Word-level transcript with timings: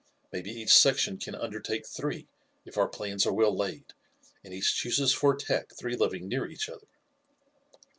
Maybe 0.33 0.49
each 0.49 0.73
section 0.75 1.19
can 1.19 1.35
undertake 1.35 1.85
three 1.85 2.27
if 2.65 2.75
our 2.75 2.87
plans 2.87 3.23
are 3.27 3.33
well 3.33 3.55
laid, 3.55 3.93
and 4.43 4.51
each 4.51 4.73
chooses 4.75 5.13
for 5.13 5.35
attack 5.35 5.73
three 5.75 5.95
living 5.95 6.27
near 6.27 6.47
each 6.47 6.69
other. 6.69 6.87